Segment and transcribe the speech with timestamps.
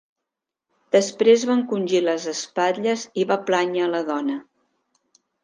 [0.95, 4.41] Després va encongir les espatlles i va plànyer la dona.